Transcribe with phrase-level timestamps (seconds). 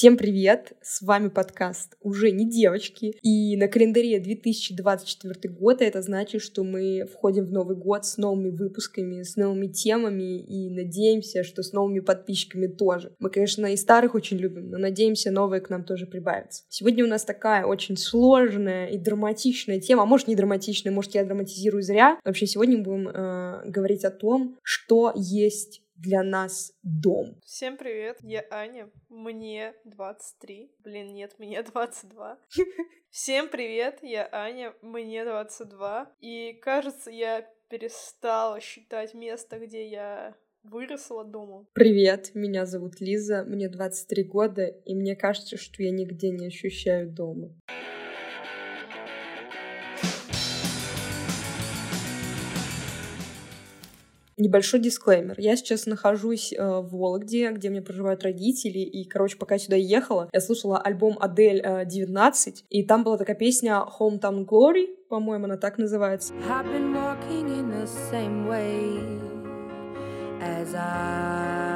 [0.00, 0.72] Всем привет!
[0.80, 3.18] С вами подкаст «Уже не девочки».
[3.20, 8.48] И на календаре 2024 год, это значит, что мы входим в Новый год с новыми
[8.48, 13.12] выпусками, с новыми темами и надеемся, что с новыми подписчиками тоже.
[13.18, 16.62] Мы, конечно, и старых очень любим, но надеемся, новые к нам тоже прибавятся.
[16.70, 21.26] Сегодня у нас такая очень сложная и драматичная тема, а может не драматичная, может я
[21.26, 22.18] драматизирую зря.
[22.24, 27.36] Вообще сегодня мы будем э, говорить о том, что есть для нас дом.
[27.44, 30.72] Всем привет, я Аня, мне 23.
[30.78, 32.38] Блин, нет, мне 22.
[33.10, 36.12] Всем привет, я Аня, мне 22.
[36.20, 41.66] И кажется, я перестала считать место, где я выросла дома.
[41.72, 47.10] Привет, меня зовут Лиза, мне 23 года, и мне кажется, что я нигде не ощущаю
[47.10, 47.54] дома.
[54.40, 55.34] Небольшой дисклеймер.
[55.38, 59.76] Я сейчас нахожусь э, в Вологде, где меня проживают родители, и, короче, пока я сюда
[59.76, 65.44] ехала, я слушала альбом Адель э, 19, и там была такая песня Hometown Glory, по-моему,
[65.44, 66.32] она так называется.
[70.42, 71.69] As I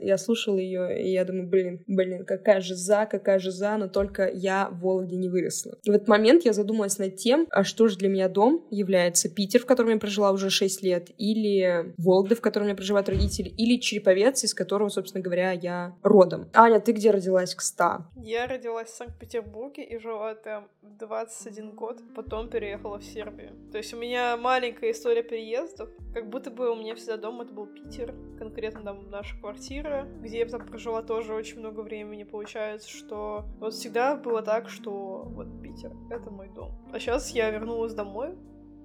[0.00, 3.88] я слушала ее, и я думаю, блин, блин, какая же за, какая же за, но
[3.88, 5.78] только я в Вологде не выросла.
[5.82, 9.28] И в этот момент я задумалась над тем, а что же для меня дом является
[9.28, 13.48] Питер, в котором я прожила уже 6 лет, или Вологда, в котором я проживают родители,
[13.48, 16.48] или Череповец, из которого, собственно говоря, я родом.
[16.54, 18.10] Аня, ты где родилась, кста?
[18.16, 23.50] Я родилась в Санкт-Петербурге и жила там 21 год, потом переехала в Сербию.
[23.70, 27.52] То есть у меня маленькая история переездов, как будто бы у меня всегда дом это
[27.52, 32.24] был Питер, конкретно там наша квартира, квартира, где я там прожила тоже очень много времени.
[32.24, 36.72] Получается, что вот всегда было так, что вот Питер— это мой дом.
[36.92, 38.36] А сейчас я вернулась домой,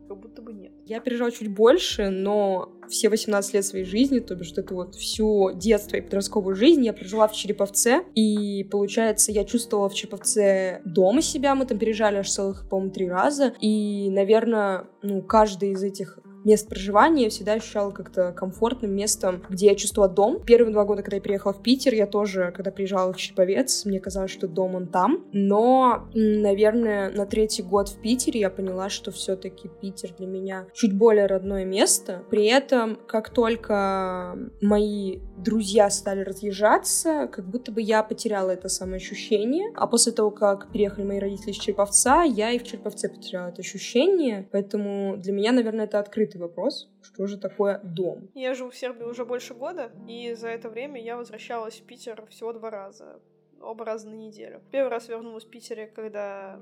[0.08, 0.72] как будто бы нет.
[0.86, 5.52] Я пережила чуть больше, но все 18 лет своей жизни, то бишь это вот всю
[5.54, 11.22] детство и подростковую жизнь я прожила в Череповце, и получается, я чувствовала в Череповце дома
[11.22, 16.20] себя, мы там переезжали аж целых, по-моему, три раза, и, наверное, ну, каждый из этих
[16.43, 20.42] мест проживания я всегда ощущала как-то комфортным местом, где я чувствовала дом.
[20.43, 23.99] Первые два года, когда я приехала в Питер, я тоже, когда приезжала в Череповец, мне
[23.99, 25.25] казалось, что дом он там.
[25.33, 30.98] Но, наверное, на третий год в Питере я поняла, что все-таки Питер для меня чуть
[30.98, 32.23] более родное место.
[32.30, 39.71] При этом, как только мои друзья стали разъезжаться, как будто бы я потеряла это самоощущение.
[39.75, 43.61] А после того, как переехали мои родители из Череповца, я и в Череповце потеряла это
[43.61, 44.48] ощущение.
[44.52, 48.30] Поэтому для меня, наверное, это открытый вопрос, что же такое дом.
[48.33, 52.25] Я живу в Сербии уже больше года, и за это время я возвращалась в Питер
[52.30, 53.19] всего два раза.
[53.61, 54.61] Оба раза на неделю.
[54.71, 56.59] Первый раз вернулась в Питере, когда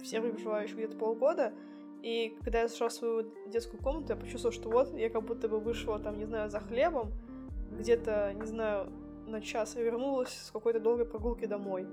[0.00, 1.52] в Сербии жила еще где-то полгода,
[2.02, 5.48] и когда я зашла в свою детскую комнату, я почувствовала, что вот я как будто
[5.48, 7.12] бы вышла там, не знаю, за хлебом,
[7.78, 8.92] где-то, не знаю,
[9.26, 11.86] на час, и вернулась с какой-то долгой прогулки домой.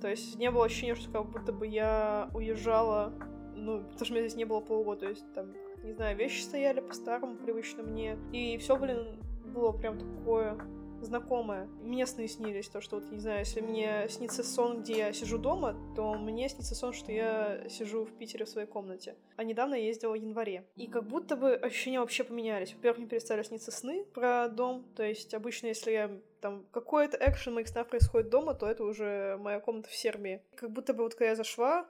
[0.00, 3.12] То есть не было ощущения, что как будто бы я уезжала,
[3.54, 6.80] ну, потому что меня здесь не было полгода, то есть там не знаю, вещи стояли
[6.80, 8.18] по-старому, привычно мне.
[8.32, 10.58] И все, блин, было прям такое
[11.04, 11.66] знакомое.
[11.82, 15.38] Мне сны снились, то, что вот, не знаю, если мне снится сон, где я сижу
[15.38, 19.16] дома, то мне снится сон, что я сижу в Питере в своей комнате.
[19.36, 20.66] А недавно я ездила в январе.
[20.76, 22.74] И как будто бы ощущения вообще поменялись.
[22.74, 27.54] Во-первых, мне перестали сниться сны про дом, то есть обычно, если я там какой-то экшен
[27.54, 30.42] моих снов происходит дома, то это уже моя комната в Сербии.
[30.54, 31.88] Как будто бы вот когда я зашла,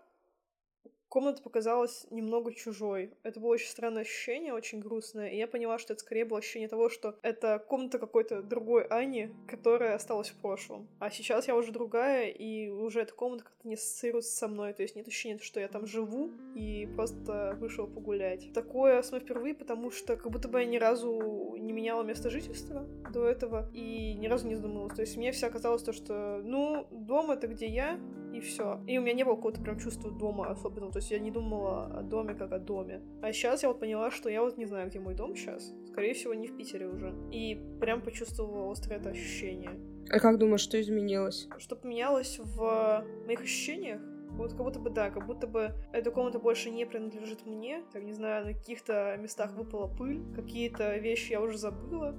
[1.10, 3.12] комната показалась немного чужой.
[3.24, 6.68] Это было очень странное ощущение, очень грустное, и я поняла, что это скорее было ощущение
[6.68, 10.88] того, что это комната какой-то другой Ани, которая осталась в прошлом.
[11.00, 14.82] А сейчас я уже другая, и уже эта комната как-то не ассоциируется со мной, то
[14.82, 18.52] есть нет ощущения, что я там живу и просто вышла погулять.
[18.54, 22.30] Такое со мной впервые, потому что как будто бы я ни разу не меняла место
[22.30, 24.94] жительства до этого и ни разу не задумывалась.
[24.94, 27.98] То есть мне все казалось то, что, ну, дом— это где я,
[28.32, 28.80] и все.
[28.86, 31.86] И у меня не было какого-то прям чувства дома особенного, то есть я не думала
[31.86, 33.02] о доме как о доме.
[33.22, 35.72] А сейчас я вот поняла, что я вот не знаю, где мой дом сейчас.
[35.88, 37.14] Скорее всего, не в Питере уже.
[37.32, 39.72] И прям почувствовала острое это ощущение.
[40.10, 41.48] А как думаешь, что изменилось?
[41.58, 44.00] Что поменялось в моих ощущениях?
[44.30, 47.82] Вот как будто бы да, как будто бы эта комната больше не принадлежит мне.
[47.92, 52.16] Там, не знаю, на каких-то местах выпала пыль, какие-то вещи я уже забыла,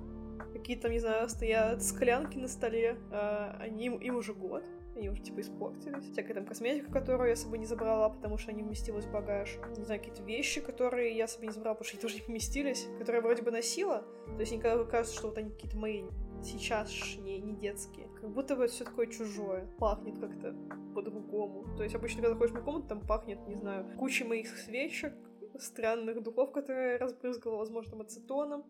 [0.53, 4.63] какие-то, не знаю, стоят склянки на столе, а они, им уже год
[4.95, 6.11] они уже типа испортились.
[6.11, 9.57] Всякая там косметика, которую я с собой не забрала, потому что они вместилась в багаж.
[9.77, 12.21] Не знаю, какие-то вещи, которые я с собой не забрала, потому что они тоже не
[12.21, 14.05] поместились, которые я вроде бы носила.
[14.27, 16.03] То есть никогда кажется, что вот они какие-то мои
[16.43, 18.07] сейчасшние, не детские.
[18.19, 19.67] Как будто бы все такое чужое.
[19.79, 20.55] Пахнет как-то
[20.93, 21.75] по-другому.
[21.77, 25.13] То есть обычно, когда заходишь в мою комнату, там пахнет, не знаю, кучей моих свечек,
[25.59, 28.65] странных духов, которые я разбрызгала, возможно, ацетоном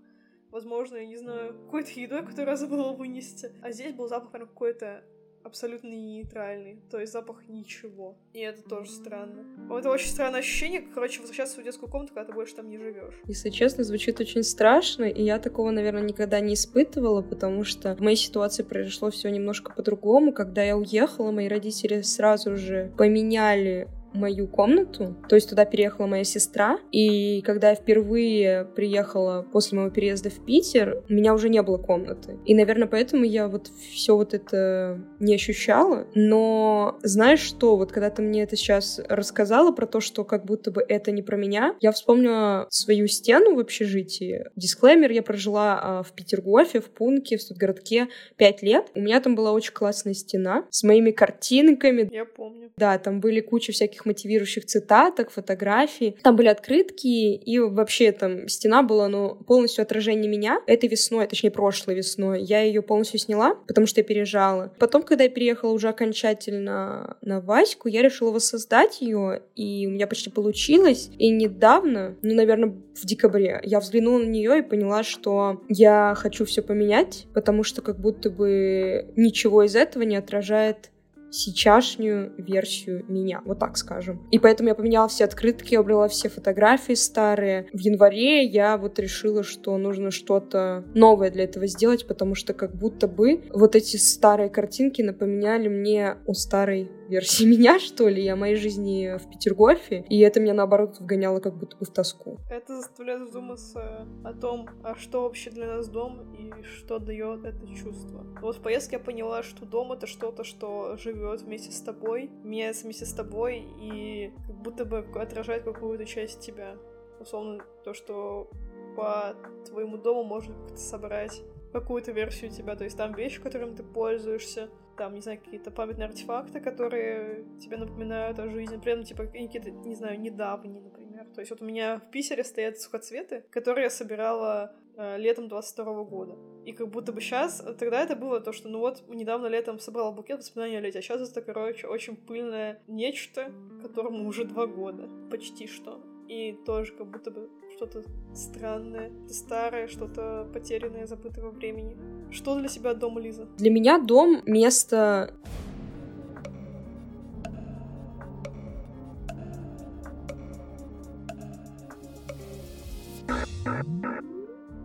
[0.52, 3.52] возможно, я не знаю, какой-то едой, которую я забыла вынести.
[3.62, 5.04] А здесь был запах прям какой-то
[5.44, 8.18] абсолютно нейтральный, то есть запах ничего.
[8.34, 9.46] И это тоже странно.
[9.70, 13.16] Это очень странное ощущение, короче, возвращаться в детскую комнату, когда ты больше там не живешь.
[13.26, 18.00] Если честно, звучит очень страшно, и я такого, наверное, никогда не испытывала, потому что в
[18.00, 20.34] моей ситуации произошло все немножко по-другому.
[20.34, 25.16] Когда я уехала, мои родители сразу же поменяли мою комнату.
[25.30, 26.80] То есть туда переехала моя сестра.
[26.92, 31.78] И когда я впервые приехала после моего переезда в Питер, у меня уже не было
[31.78, 32.40] комнаты.
[32.46, 36.08] И, наверное, поэтому я вот все вот это не ощущала.
[36.16, 37.75] Но знаешь что?
[37.78, 41.22] Вот когда ты мне это сейчас рассказала про то, что как будто бы это не
[41.22, 44.46] про меня, я вспомнила свою стену в общежитии.
[44.56, 48.90] Дисклеймер, я прожила а, в Петергофе, в Пунке, в Студгородке пять лет.
[48.96, 52.08] У меня там была очень классная стена с моими картинками.
[52.12, 52.72] Я помню.
[52.78, 56.18] Да, там были куча всяких всяких мотивирующих цитаток, фотографий.
[56.24, 60.62] Там были открытки, и вообще там стена была, ну, полностью отражение меня.
[60.68, 64.74] Этой весной, точнее, прошлой весной, я ее полностью сняла, потому что я переезжала.
[64.80, 70.07] Потом, когда я переехала уже окончательно на Ваську, я решила воссоздать ее, и у меня
[70.07, 71.09] почти получилось.
[71.18, 76.45] И недавно, ну, наверное, в декабре, я взглянула на нее и поняла, что я хочу
[76.45, 80.91] все поменять, потому что как будто бы ничего из этого не отражает
[81.31, 84.28] сейчасшнюю версию меня, вот так скажем.
[84.31, 87.68] И поэтому я поменяла все открытки, убрала все фотографии старые.
[87.74, 92.75] В январе я вот решила, что нужно что-то новое для этого сделать, потому что как
[92.75, 98.36] будто бы вот эти старые картинки напоминали мне о старой версии меня, что ли, о
[98.36, 102.40] моей жизни в Петергофе, и это меня, наоборот, вгоняло как будто бы в тоску.
[102.50, 107.68] Это заставляет задуматься о том, а что вообще для нас дом и что дает это
[107.75, 108.25] чувство.
[108.42, 112.86] Вот в поездке я поняла, что дом— это что-то, что живет вместе с тобой, меняется
[112.86, 116.75] вместе с тобой и как будто бы отражает какую-то часть тебя.
[117.19, 118.50] Условно, то, что
[118.96, 119.36] по
[119.68, 121.42] твоему дому можно как-то собрать
[121.72, 126.08] какую-то версию тебя, то есть там вещи, которыми ты пользуешься, там, не знаю, какие-то памятные
[126.08, 131.26] артефакты, которые тебе напоминают о жизни, при этом, типа, какие-то, не знаю, недавние, например.
[131.34, 136.04] То есть вот у меня в Питере стоят сухоцветы, которые я собирала э, летом 22
[136.04, 136.38] года.
[136.66, 140.12] И как будто бы сейчас, тогда это было то, что, ну вот, недавно летом собрала
[140.12, 143.52] букет воспоминаний о лете, а сейчас это, короче, очень пыльное нечто,
[143.82, 145.10] которому уже два года.
[145.30, 146.04] Почти что.
[146.31, 151.98] И тоже как будто бы что-то странное, старое, что-то потерянное, забытое во времени.
[152.31, 153.50] Что для себя дом, Лиза?
[153.57, 155.33] Для меня дом— место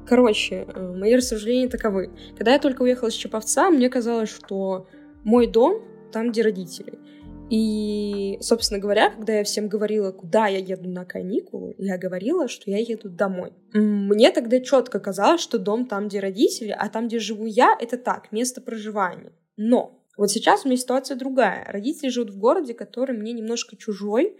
[0.09, 2.11] Короче, э, мои рассуждения таковы.
[2.37, 4.89] Когда я только уехала с Чаповца, мне казалось, что
[5.23, 6.99] мой дом там, где родители.
[7.49, 12.71] И, собственно говоря, когда я всем говорила, куда я еду на каникулы, я говорила, что
[12.71, 13.53] я еду домой.
[13.73, 17.99] Мне тогда четко казалось, что дом там, где родители, а там, где живу я, это
[17.99, 19.33] так, место проживания.
[19.57, 21.65] Но вот сейчас у меня ситуация другая.
[21.69, 24.37] Родители живут в городе, который мне немножко чужой,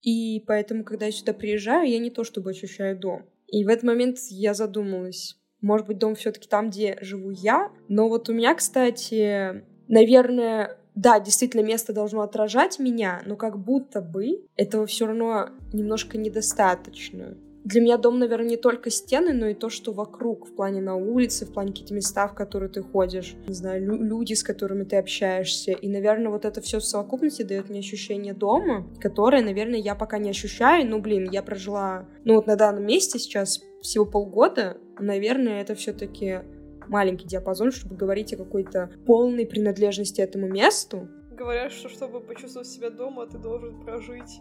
[0.00, 3.26] и поэтому, когда я сюда приезжаю, я не то чтобы ощущаю дом.
[3.48, 7.70] И в этот момент я задумалась, может быть, дом все-таки там, где живу я.
[7.88, 14.00] Но вот у меня, кстати, наверное, да, действительно, место должно отражать меня, но как будто
[14.00, 17.36] бы этого все равно немножко недостаточно.
[17.64, 20.94] Для меня дом, наверное, не только стены, но и то, что вокруг, в плане на
[20.94, 24.84] улице, в плане каких-то места, в которые ты ходишь, не знаю, лю- люди, с которыми
[24.84, 25.72] ты общаешься.
[25.72, 30.18] И, наверное, вот это все в совокупности дает мне ощущение дома, которое, наверное, я пока
[30.18, 30.88] не ощущаю.
[30.88, 36.42] Ну, блин, я прожила, ну, вот на данном месте сейчас всего полгода, наверное, это все-таки
[36.88, 41.08] маленький диапазон, чтобы говорить о какой-то полной принадлежности этому месту.
[41.30, 44.40] Говорят, что чтобы почувствовать себя дома, ты должен прожить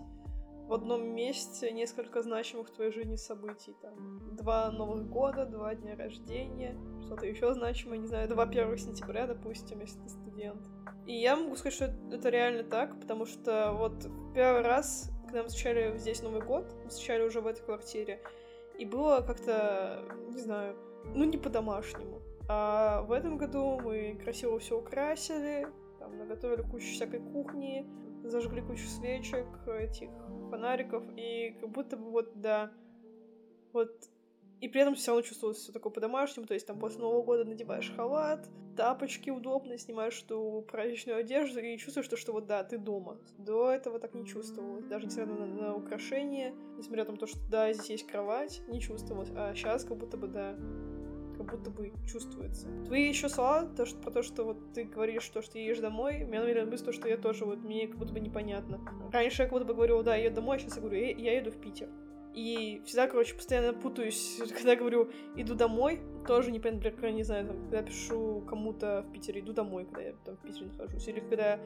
[0.68, 3.76] в одном месте несколько значимых в твоей жизни событий.
[3.82, 6.76] Там два Новых года, два дня рождения,
[7.06, 10.62] что-то еще значимое, не знаю, два 1 сентября, допустим, если ты студент.
[11.06, 13.94] И я могу сказать, что это реально так, потому что вот
[14.34, 18.22] первый раз, когда мы встречали здесь Новый год, мы встречали уже в этой квартире,
[18.80, 20.76] и было как-то, не знаю,
[21.14, 22.22] ну не по-домашнему.
[22.48, 25.68] А в этом году мы красиво все украсили,
[26.00, 27.88] там, наготовили кучу всякой кухни,
[28.24, 30.10] зажгли кучу свечек, этих
[30.50, 32.72] фонариков, и как будто бы вот, да,
[33.74, 33.92] вот
[34.62, 37.46] и при этом все равно чувствовалось все такое по-домашнему, то есть там после Нового года
[37.46, 38.48] надеваешь халат,
[38.78, 43.18] тапочки удобно, снимаешь ту праздничную одежду и чувствуешь, что, что вот да, ты дома.
[43.38, 47.72] До этого так не чувствовалось, даже несмотря на, на украшения, несмотря на то, что да,
[47.74, 50.56] здесь есть кровать, не чувствовалось, а сейчас как будто бы да,
[51.46, 52.68] как будто бы чувствуется.
[52.86, 55.80] Твои еще слова, то, что, про то, что вот ты говоришь, то, что ты едешь
[55.80, 58.80] домой, меня навели мысль, то, что я тоже, вот, мне как будто бы непонятно.
[59.12, 61.12] Раньше я как будто бы говорила, да, я еду домой, а сейчас я говорю, я,
[61.12, 61.90] я еду в Питер.
[62.36, 67.62] И всегда, короче, постоянно путаюсь, когда говорю «иду домой», тоже не понятно, не знаю, там,
[67.62, 71.60] когда пишу кому-то в Питере «иду домой», когда я там в Питере нахожусь, или когда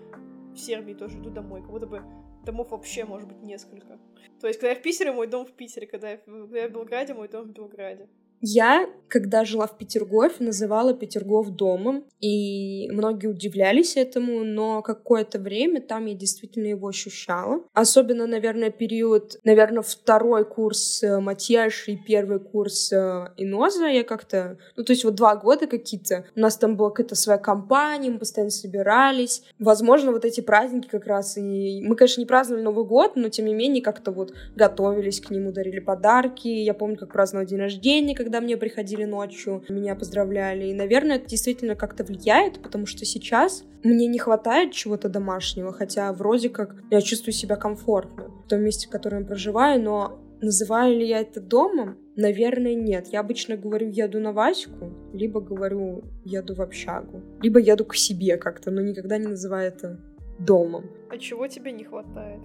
[0.54, 2.04] в Сербии тоже иду домой, как будто бы
[2.46, 4.00] домов вообще может быть несколько.
[4.40, 6.72] То есть, когда я в Питере, мой дом в Питере, когда я, когда я в
[6.72, 8.08] Белграде, мой дом в Белграде.
[8.42, 15.82] Я, когда жила в Петергофе, называла Петергоф домом, и многие удивлялись этому, но какое-то время
[15.82, 17.64] там я действительно его ощущала.
[17.74, 24.58] Особенно, наверное, период, наверное, второй курс э, Матьяш и первый курс э, Иноза я как-то...
[24.76, 26.26] Ну, то есть вот два года какие-то.
[26.36, 29.44] У нас там была какая-то своя компания, мы постоянно собирались.
[29.58, 31.82] Возможно, вот эти праздники как раз и...
[31.84, 35.52] Мы, конечно, не праздновали Новый год, но тем не менее как-то вот готовились к нему,
[35.52, 36.48] дарили подарки.
[36.48, 40.66] Я помню, как праздновал день рождения, когда когда мне приходили ночью, меня поздравляли.
[40.66, 46.14] И, наверное, это действительно как-то влияет, потому что сейчас мне не хватает чего-то домашнего, хотя
[46.14, 50.96] вроде как я чувствую себя комфортно в том месте, в котором я проживаю, но называю
[50.96, 51.98] ли я это домом?
[52.16, 53.08] Наверное, нет.
[53.08, 58.38] Я обычно говорю «еду на Ваську», либо говорю «еду в общагу», либо «еду к себе»
[58.38, 60.00] как-то, но никогда не называю это
[60.38, 60.86] домом.
[61.10, 62.42] А чего тебе не хватает?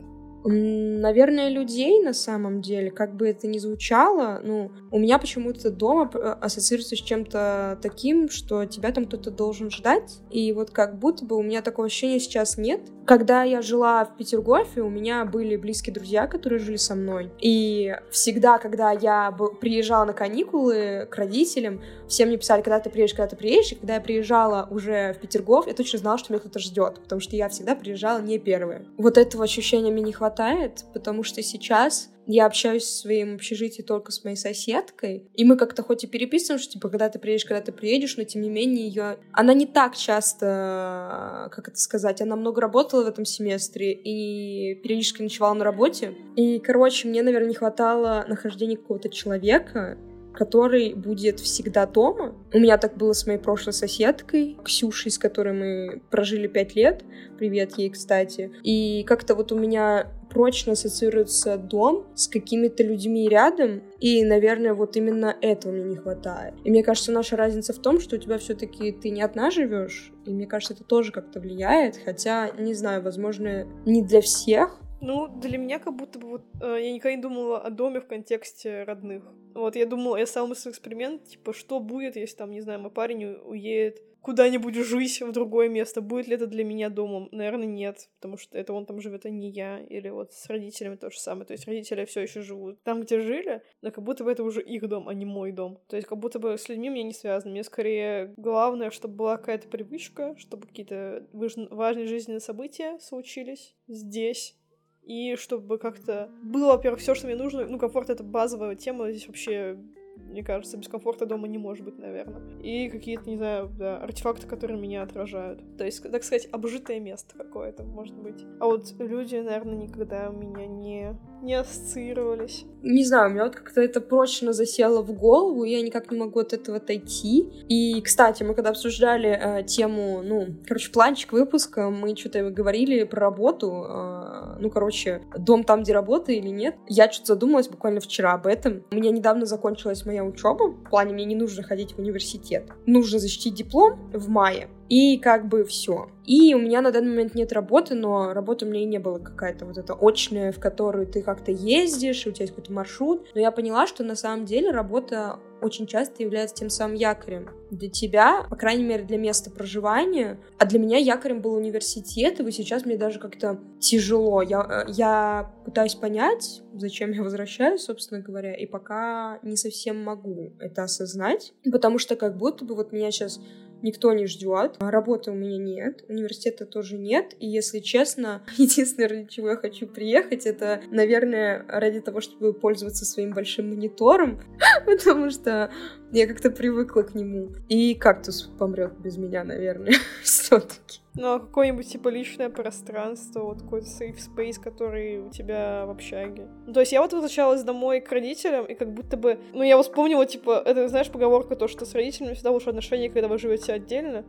[0.47, 6.11] Наверное, людей на самом деле, как бы это ни звучало, ну, у меня почему-то дома
[6.13, 11.25] э, ассоциируется с чем-то таким, что тебя там кто-то должен ждать, и вот как будто
[11.25, 12.83] бы у меня такого ощущения сейчас нет.
[13.07, 17.97] Когда я жила в Петергофе, у меня были близкие друзья, которые жили со мной, и
[18.11, 23.29] всегда, когда я приезжала на каникулы к родителям, все мне писали, когда ты приедешь, когда
[23.29, 26.59] ты приедешь, и когда я приезжала уже в Петергоф, я точно знала, что меня кто-то
[26.59, 28.85] ждет, потому что я всегда приезжала не первая.
[28.99, 33.83] Вот этого ощущения мне не хватает хватает, потому что сейчас я общаюсь в своем общежитии
[33.83, 37.45] только с моей соседкой, и мы как-то хоть и переписываем, что типа когда ты приедешь,
[37.45, 42.21] когда ты приедешь, но тем не менее ее, она не так часто, как это сказать,
[42.23, 47.51] она много работала в этом семестре и периодически ночевала на работе, и короче мне, наверное,
[47.51, 49.99] не хватало нахождения какого-то человека,
[50.35, 52.35] который будет всегда дома.
[52.53, 57.05] У меня так было с моей прошлой соседкой, Ксюшей, с которой мы прожили пять лет.
[57.39, 58.51] Привет ей, кстати.
[58.63, 64.97] И как-то вот у меня прочно ассоциируется дом с какими-то людьми рядом, и, наверное, вот
[64.97, 66.55] именно этого мне не хватает.
[66.65, 70.13] И мне кажется, наша разница в том, что у тебя все-таки ты не одна живешь,
[70.27, 75.29] и мне кажется, это тоже как-то влияет, хотя, не знаю, возможно, не для всех, ну,
[75.29, 78.85] для меня как будто бы вот э, я никогда не думала о доме в контексте
[78.85, 79.23] родных.
[79.55, 83.27] Вот я думала, я сам эксперимент, типа, что будет, если там, не знаю, мой парень
[83.45, 86.01] уедет куда-нибудь жить в другое место.
[86.01, 87.29] Будет ли это для меня домом?
[87.31, 89.81] Наверное, нет, потому что это он там живет, а не я.
[89.81, 91.47] Или вот с родителями то же самое.
[91.47, 94.63] То есть родители все еще живут там, где жили, но как будто бы это уже
[94.63, 95.79] их дом, а не мой дом.
[95.89, 97.53] То есть как будто бы с людьми мне не связано.
[97.53, 104.57] Мне скорее главное, чтобы была какая-то привычка, чтобы какие-то важные жизненные события случились здесь
[105.03, 107.67] и чтобы как-то было, во-первых, все, что мне нужно.
[107.67, 109.79] Ну, комфорт— это базовая тема, здесь вообще
[110.17, 112.43] мне кажется, без комфорта дома не может быть, наверное.
[112.61, 115.63] И какие-то, не знаю, да, артефакты, которые меня отражают.
[115.77, 118.45] То есть, так сказать, обжитое место какое-то, может быть.
[118.61, 122.65] А вот люди, наверное, никогда меня не, не ассоциировались.
[122.83, 126.19] Не знаю, у меня вот как-то это прочно засело в голову, и я никак не
[126.19, 127.49] могу от этого отойти.
[127.69, 133.21] И, кстати, мы когда обсуждали э, тему, ну, короче, планчик выпуска, мы что-то говорили про
[133.21, 136.77] работу, э, ну, короче, дом там, где работа или нет.
[136.89, 138.85] Я что-то задумалась буквально вчера об этом.
[138.91, 140.71] У меня недавно закончилась моя учеба.
[140.71, 142.69] В плане мне не нужно ходить в университет.
[142.87, 144.69] Нужно защитить диплом в мае.
[144.89, 146.09] И как бы все.
[146.27, 149.19] И у меня на данный момент нет работы, но работа у меня и не была
[149.19, 153.27] какая-то вот эта очная, в которую ты как-то ездишь, у тебя есть какой-то маршрут.
[153.35, 157.89] Но я поняла, что на самом деле работа очень часто является тем самым якорем для
[157.89, 160.39] тебя, по крайней мере, для места проживания.
[160.59, 164.43] А для меня якорем был университет, и сейчас мне даже как-то тяжело.
[164.43, 170.53] Я, э, я пытаюсь понять, зачем я возвращаюсь, собственно говоря, и пока не совсем могу
[170.61, 173.41] это осознать, потому что как будто бы вот меня сейчас
[173.85, 174.77] никто не ждет.
[174.81, 177.35] Работы у меня нет, университета тоже нет.
[177.39, 183.05] И если честно, единственное, ради чего я хочу приехать, это, наверное, ради того, чтобы пользоваться
[183.05, 184.41] своим большим монитором,
[184.87, 185.71] потому что
[186.11, 187.53] я как-то привыкла к нему.
[187.69, 191.04] И кактус помрет без меня, наверное, все-таки.
[191.17, 196.49] Ну, а какое-нибудь, типа, личное пространство, вот какой-то safe space, который у тебя в общаге.
[196.67, 199.39] Ну, то есть я вот возвращалась домой к родителям, и как будто бы...
[199.53, 203.29] Ну, я вспомнила, типа, это, знаешь, поговорка, то, что с родителями всегда лучше отношения, когда
[203.29, 204.25] вы живете отдельно,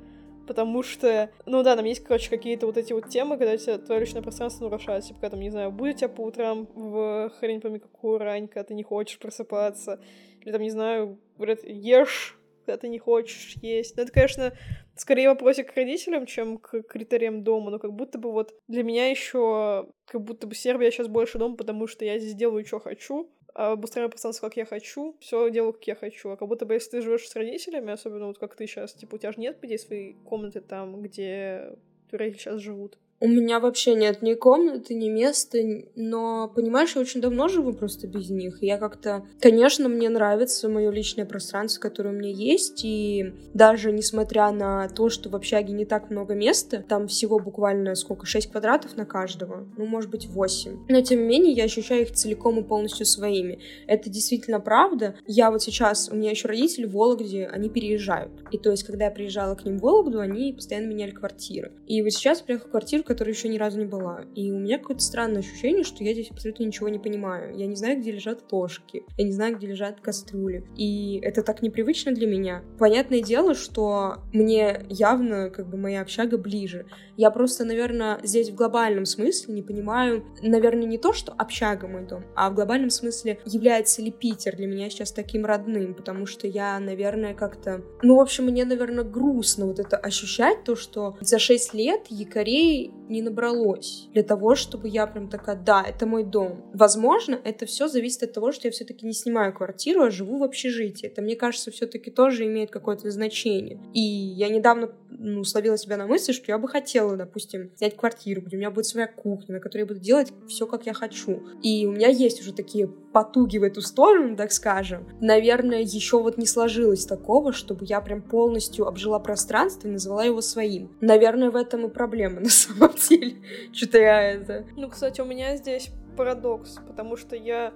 [0.45, 4.01] потому что, ну да, там есть, короче, какие-то вот эти вот темы, когда тебя твое
[4.01, 7.79] личное пространство нарушается, типа, когда там, не знаю, будет тебя по утрам в хрень пойми
[7.79, 9.99] какую рань, когда ты не хочешь просыпаться,
[10.41, 13.97] или там, не знаю, говорят, ешь, когда ты не хочешь есть.
[13.97, 14.53] Ну, это, конечно,
[14.95, 19.09] скорее вопросик к родителям, чем к критериям дома, но как будто бы вот для меня
[19.09, 23.29] еще как будто бы Сербия сейчас больше дом, потому что я здесь делаю, что хочу,
[23.55, 26.29] обустраиваю пространство, как я хочу, все делаю, как я хочу.
[26.29, 29.15] А как будто бы, если ты живешь с родителями, особенно вот как ты сейчас, типа,
[29.15, 31.73] у тебя же нет людей своей комнаты там, где
[32.11, 32.97] родители сейчас живут.
[33.21, 35.57] У меня вообще нет ни комнаты, ни места,
[35.95, 38.61] но, понимаешь, я очень давно живу просто без них.
[38.61, 39.25] Я как-то...
[39.39, 45.09] Конечно, мне нравится мое личное пространство, которое у меня есть, и даже несмотря на то,
[45.09, 49.65] что в общаге не так много места, там всего буквально сколько, 6 квадратов на каждого,
[49.77, 50.87] ну, может быть, 8.
[50.89, 53.59] Но, тем не менее, я ощущаю их целиком и полностью своими.
[53.87, 55.15] Это действительно правда.
[55.25, 58.31] Я вот сейчас, у меня еще родители в Вологде, они переезжают.
[58.51, 61.71] И то есть, когда я приезжала к ним в Вологду, они постоянно меняли квартиры.
[61.87, 64.21] И вот сейчас я приехала в квартиру, которой еще ни разу не была.
[64.35, 67.55] И у меня какое-то странное ощущение, что я здесь абсолютно ничего не понимаю.
[67.55, 70.67] Я не знаю, где лежат ложки, я не знаю, где лежат кастрюли.
[70.75, 72.63] И это так непривычно для меня.
[72.79, 76.87] Понятное дело, что мне явно как бы моя общага ближе.
[77.17, 82.05] Я просто, наверное, здесь в глобальном смысле не понимаю, наверное, не то, что общага мой
[82.05, 86.47] дом, а в глобальном смысле является ли Питер для меня сейчас таким родным, потому что
[86.47, 87.81] я, наверное, как-то...
[88.01, 92.91] Ну, в общем, мне, наверное, грустно вот это ощущать, то, что за 6 лет якорей
[93.09, 96.65] не набралось для того, чтобы я прям такая, да, это мой дом.
[96.73, 100.43] Возможно, это все зависит от того, что я все-таки не снимаю квартиру, а живу в
[100.43, 101.07] общежитии.
[101.07, 103.79] Это, мне кажется, все-таки тоже имеет какое-то значение.
[103.93, 108.41] И я недавно ну, словила себя на мысли, что я бы хотела, допустим, снять квартиру,
[108.41, 111.43] где у меня будет своя кухня, на которой я буду делать все, как я хочу.
[111.61, 115.07] И у меня есть уже такие потуги в эту сторону, так скажем.
[115.21, 120.41] Наверное, еще вот не сложилось такого, чтобы я прям полностью обжила пространство и назвала его
[120.41, 120.89] своим.
[120.99, 123.37] Наверное, в этом и проблема на самом деле.
[123.71, 124.65] Что-то я это...
[124.75, 127.71] Ну, кстати, у меня здесь парадокс, потому что я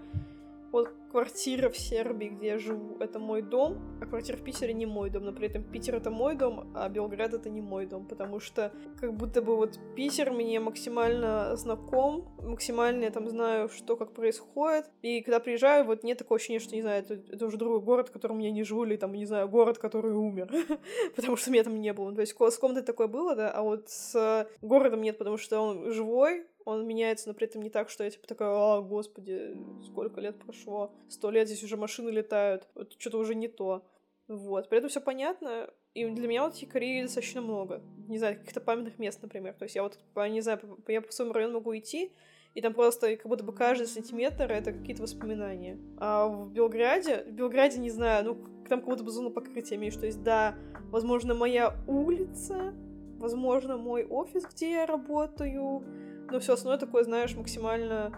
[1.10, 5.10] квартира в Сербии, где я живу, это мой дом, а квартира в Питере не мой
[5.10, 5.26] дом.
[5.26, 8.72] Но при этом Питер это мой дом, а Белград это не мой дом, потому что
[9.00, 14.86] как будто бы вот Питер мне максимально знаком, максимально я там знаю, что как происходит.
[15.02, 18.10] И когда приезжаю, вот нет такого ощущения, что, не знаю, это, это уже другой город,
[18.10, 20.52] в котором я не живу, или там, не знаю, город, который умер,
[21.16, 22.14] потому что меня там не было.
[22.14, 25.92] То есть с комнатой такое было, да, а вот с городом нет, потому что он
[25.92, 30.22] живой, он меняется, но при этом не так, что я типа такая, а, господи, сколько
[30.22, 33.86] лет прошло, сто лет здесь уже машины летают, вот что-то уже не то.
[34.28, 37.82] Вот, при этом все понятно, и для меня вот якорей достаточно много.
[38.08, 39.54] Не знаю, каких-то памятных мест, например.
[39.54, 39.98] То есть я вот,
[40.30, 42.12] не знаю, я по своему району могу идти,
[42.54, 45.80] и там просто как будто бы каждый сантиметр— это какие-то воспоминания.
[45.98, 48.36] А в Белграде, в Белграде, не знаю, ну,
[48.68, 49.96] там как будто бы зона покрытия имеешь.
[49.96, 50.56] То есть, да,
[50.92, 52.74] возможно, моя улица,
[53.18, 55.84] возможно, мой офис, где я работаю,
[56.32, 58.14] но все остальное такое, знаешь, максимально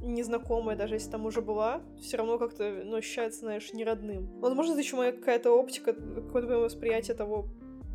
[0.00, 4.28] незнакомая, даже если там уже была, все равно как-то, ну, ощущается, знаешь, не родным.
[4.40, 7.48] Возможно, это еще моя какая-то оптика, какое-то восприятие того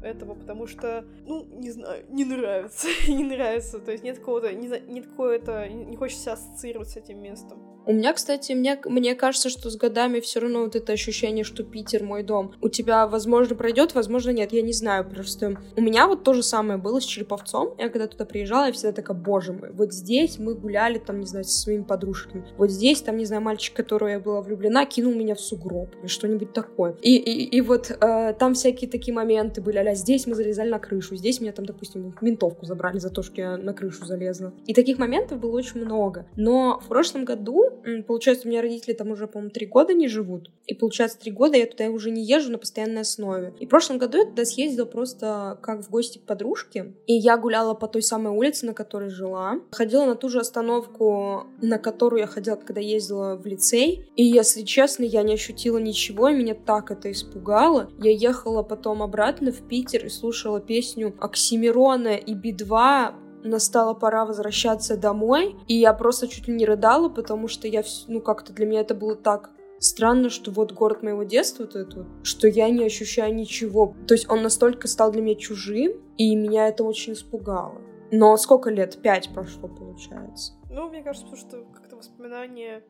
[0.03, 4.67] этого, потому что, ну, не знаю, не нравится, не нравится, то есть нет какого-то, не,
[4.67, 7.70] нет какого-то, не хочется ассоциировать с этим местом.
[7.85, 11.63] У меня, кстати, мне, мне кажется, что с годами все равно вот это ощущение, что
[11.63, 16.07] Питер мой дом, у тебя, возможно, пройдет, возможно, нет, я не знаю, просто у меня
[16.07, 19.53] вот то же самое было с Череповцом, я когда туда приезжала, я всегда такая, боже
[19.53, 23.25] мой, вот здесь мы гуляли там, не знаю, со своими подружками, вот здесь, там, не
[23.25, 26.95] знаю, мальчик, которого я была влюблена, кинул меня в сугроб или что-нибудь такое.
[27.01, 30.79] И, и, и вот э, там всякие такие моменты были, а здесь мы залезали на
[30.79, 34.53] крышу, здесь меня там, допустим, ментовку забрали за то, что я на крышу залезла.
[34.67, 36.27] И таких моментов было очень много.
[36.35, 37.70] Но в прошлом году
[38.07, 40.49] Получается, у меня родители там уже, по-моему, три года не живут.
[40.67, 43.53] И получается, три года я туда уже не езжу на постоянной основе.
[43.59, 46.93] И в прошлом году я туда съездила просто как в гости к подружке.
[47.07, 49.59] И я гуляла по той самой улице, на которой жила.
[49.71, 54.05] Ходила на ту же остановку, на которую я ходила, когда ездила в лицей.
[54.15, 57.89] И, если честно, я не ощутила ничего, и меня так это испугало.
[57.99, 64.97] Я ехала потом обратно в Питер и слушала песню Оксимирона и Би-2 настала пора возвращаться
[64.97, 68.81] домой, и я просто чуть ли не рыдала, потому что я, ну, как-то для меня
[68.81, 73.33] это было так странно, что вот город моего детства, вот вот, что я не ощущаю
[73.33, 73.95] ничего.
[74.07, 77.81] То есть он настолько стал для меня чужим, и меня это очень испугало.
[78.11, 79.01] Но сколько лет?
[79.01, 80.53] Пять прошло, получается.
[80.69, 82.83] Ну, мне кажется, потому что как-то воспоминания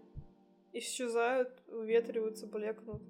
[0.74, 3.02] исчезают, ветриваются, блекнут.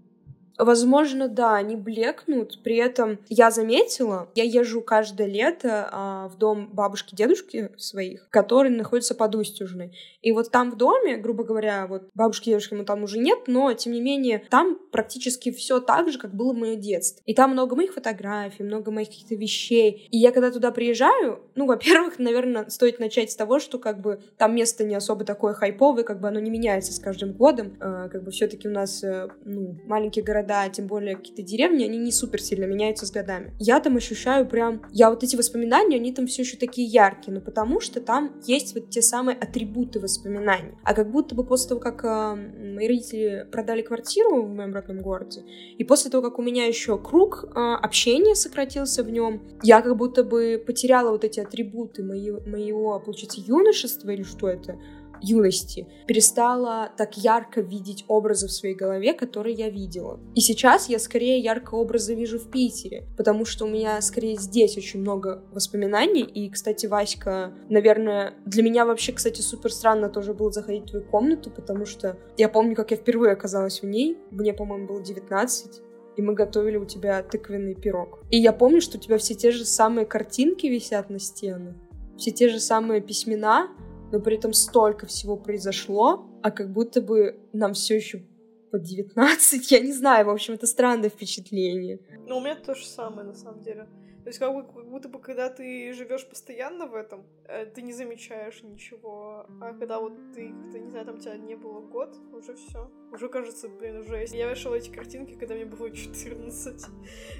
[0.61, 2.61] Возможно, да, они блекнут.
[2.63, 9.15] При этом я заметила, я езжу каждое лето а, в дом бабушки-дедушки своих, которые находятся
[9.15, 9.91] под Устюжной.
[10.21, 13.93] И вот там в доме, грубо говоря, вот бабушки-дедушки ему там уже нет, но тем
[13.93, 17.23] не менее там практически все так же, как было мое детство.
[17.25, 20.07] И там много моих фотографий, много моих каких-то вещей.
[20.11, 24.21] И я когда туда приезжаю, ну, во-первых, наверное, стоит начать с того, что как бы
[24.37, 27.77] там место не особо такое хайповое, как бы оно не меняется с каждым годом.
[27.81, 31.83] Э, как бы все-таки у нас, э, ну, маленькие города города, тем более какие-то деревни,
[31.83, 33.53] они не супер сильно меняются с годами.
[33.59, 34.81] Я там ощущаю прям...
[34.91, 38.75] Я вот эти воспоминания, они там все еще такие яркие, но потому что там есть
[38.75, 40.73] вот те самые атрибуты воспоминаний.
[40.83, 42.35] А как будто бы после того, как э,
[42.75, 45.43] мои родители продали квартиру в моем родном городе,
[45.77, 49.95] и после того, как у меня еще круг э, общения сократился в нем, я как
[49.97, 54.77] будто бы потеряла вот эти атрибуты моего, моего получается, юношества или что это,
[55.21, 60.19] юности перестала так ярко видеть образы в своей голове, которые я видела.
[60.35, 64.77] И сейчас я скорее ярко образы вижу в Питере, потому что у меня скорее здесь
[64.77, 66.23] очень много воспоминаний.
[66.23, 71.05] И, кстати, Васька, наверное, для меня вообще, кстати, супер странно тоже было заходить в твою
[71.05, 74.17] комнату, потому что я помню, как я впервые оказалась в ней.
[74.31, 75.81] Мне, по-моему, было 19
[76.17, 78.19] и мы готовили у тебя тыквенный пирог.
[78.29, 81.75] И я помню, что у тебя все те же самые картинки висят на стенах,
[82.17, 83.69] все те же самые письмена,
[84.11, 88.23] но при этом столько всего произошло, а как будто бы нам все еще
[88.71, 91.99] по 19, я не знаю, в общем, это странное впечатление.
[92.27, 93.87] Ну, у меня то же самое, на самом деле.
[94.23, 97.81] То есть как, бы, как будто бы, когда ты живешь постоянно в этом, э, ты
[97.81, 99.47] не замечаешь ничего.
[99.59, 102.91] А когда вот ты как-то, не знаю, там тебя не было год, уже все.
[103.11, 106.85] Уже кажется, блин, уже Я вышла эти картинки, когда мне было 14.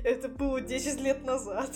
[0.04, 1.70] Это было 10 лет назад.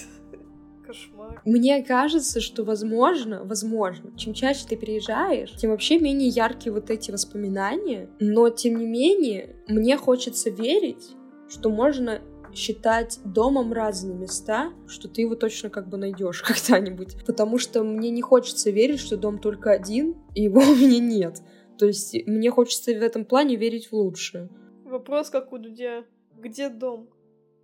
[0.86, 1.42] Кошмар.
[1.46, 7.12] Мне кажется, что возможно, возможно, чем чаще ты переезжаешь, тем вообще менее яркие вот эти
[7.12, 8.10] воспоминания.
[8.20, 11.16] Но, тем не менее, мне хочется верить,
[11.50, 12.22] что можно
[12.54, 17.26] считать домом разные места, что ты его точно как бы найдешь когда-нибудь.
[17.26, 21.42] Потому что мне не хочется верить, что дом только один, и его у меня нет.
[21.78, 24.50] То есть мне хочется в этом плане верить в лучшее.
[24.86, 26.06] Вопрос, как у Дудя.
[26.38, 27.10] Где дом?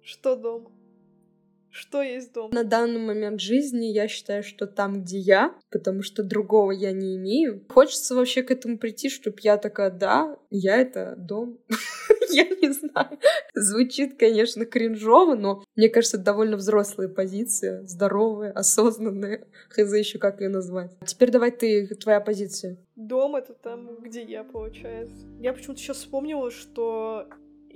[0.01, 0.67] Что дом?
[1.71, 2.51] Что есть дом?
[2.51, 7.15] На данный момент жизни я считаю, что там, где я, потому что другого я не
[7.15, 7.63] имею.
[7.69, 11.57] Хочется вообще к этому прийти, чтобы я такая, да, я это дом.
[12.34, 13.19] Я не знаю.
[13.53, 19.45] Звучит, конечно, кринжово, но мне кажется, это довольно взрослая позиция, здоровая, осознанная.
[19.69, 20.91] Хз еще как ее назвать.
[21.05, 22.77] Теперь давай ты, твоя позиция.
[22.95, 25.25] Дом— это там, где я, получается.
[25.39, 27.27] Я почему-то сейчас вспомнила, что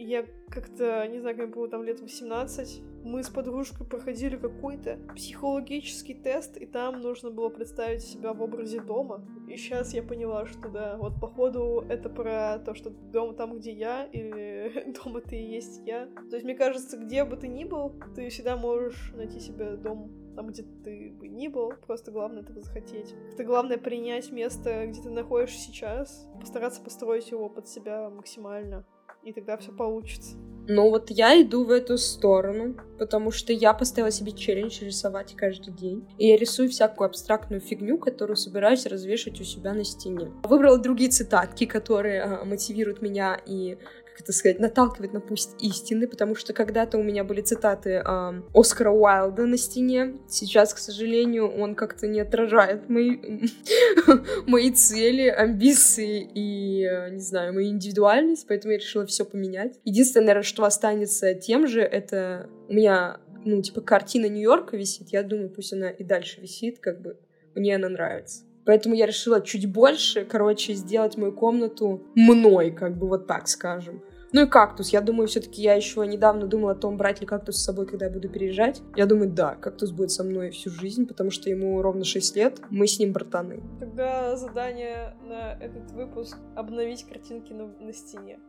[0.03, 6.13] я как-то, не знаю, как было там лет 18, мы с подружкой проходили какой-то психологический
[6.13, 9.25] тест, и там нужно было представить себя в образе дома.
[9.47, 13.71] И сейчас я поняла, что да, вот походу это про то, что дом там, где
[13.71, 16.07] я, или дом это и есть я.
[16.29, 20.25] То есть мне кажется, где бы ты ни был, ты всегда можешь найти себе дом
[20.35, 23.15] там, где ты бы ни был, просто главное этого захотеть.
[23.33, 28.85] Это главное принять место, где ты находишься сейчас, постараться построить его под себя максимально
[29.25, 30.37] и тогда все получится.
[30.67, 35.73] Ну вот я иду в эту сторону, потому что я поставила себе челлендж рисовать каждый
[35.73, 36.07] день.
[36.17, 40.31] И я рисую всякую абстрактную фигню, которую собираюсь развешать у себя на стене.
[40.43, 43.77] Выбрала другие цитатки, которые а, мотивируют меня и
[44.15, 48.41] как это сказать, наталкивает на пусть истины, потому что когда-то у меня были цитаты э,
[48.53, 50.15] Оскара Уайлда на стене.
[50.29, 53.17] Сейчас, к сожалению, он как-то не отражает мои,
[54.47, 59.81] мои цели, амбиции и, э, не знаю, мою индивидуальность, поэтому я решила все поменять.
[59.83, 65.09] Единственное, что останется тем же, это у меня, ну, типа, картина Нью-Йорка висит.
[65.09, 67.17] Я думаю, пусть она и дальше висит, как бы
[67.53, 68.45] мне она нравится.
[68.65, 74.01] Поэтому я решила чуть больше, короче, сделать мою комнату мной, как бы вот так скажем.
[74.35, 74.89] Ну и кактус.
[74.89, 78.07] Я думаю, все-таки я еще недавно думала о том, брать ли кактус с собой, когда
[78.07, 78.81] я буду переезжать.
[78.97, 82.59] Я думаю, да, кактус будет со мной всю жизнь, потому что ему ровно 6 лет.
[82.69, 83.63] Мы с ним братаны.
[83.79, 88.39] Тогда задание на этот выпуск— обновить картинки на, на стене.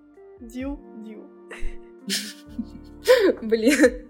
[0.40, 1.24] Дил, дил.
[3.42, 4.08] Блин.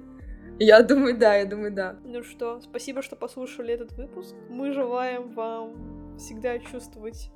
[0.59, 1.99] Я думаю, да, я думаю, да.
[2.05, 4.35] Ну что, спасибо, что послушали этот выпуск.
[4.49, 7.31] Мы желаем вам всегда чувствовать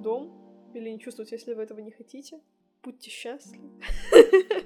[0.00, 0.42] дом,
[0.74, 2.40] или не чувствовать, если вы этого не хотите.
[2.82, 3.70] Будьте счастливы.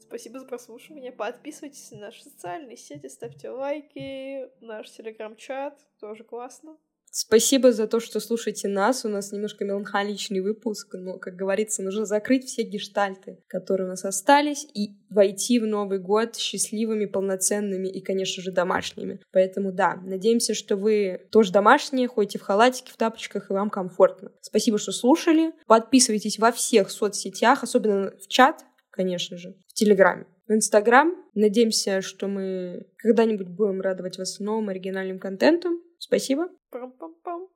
[0.00, 1.12] Спасибо за прослушивание.
[1.12, 6.76] Подписывайтесь на наши социальные сети, ставьте лайки, наш телеграм-чат, тоже классно.
[7.14, 9.04] Спасибо за то, что слушаете нас.
[9.04, 14.06] У нас немножко меланхоличный выпуск, но, как говорится, нужно закрыть все гештальты, которые у нас
[14.06, 19.20] остались, и войти в Новый год счастливыми, полноценными и, конечно же, домашними.
[19.30, 24.32] Поэтому да, надеемся, что вы тоже домашние, ходите в халатике, в тапочках, и вам комфортно.
[24.40, 25.52] Спасибо, что слушали.
[25.66, 31.14] Подписывайтесь во всех соцсетях, особенно в чат, конечно же, в Телеграме, в Инстаграм.
[31.34, 35.78] Надеемся, что мы когда-нибудь будем радовать вас новым оригинальным контентом.
[36.02, 36.48] Спасибо.
[36.72, 37.46] Пам-пам-пам.